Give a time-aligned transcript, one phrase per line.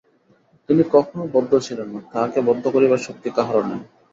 [0.69, 3.81] তিনি কখনও বদ্ধ ছিলেন না, তাঁহাকে বদ্ধ করিবার শক্তি কাহারও নাই।